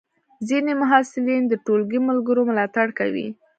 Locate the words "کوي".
2.99-3.27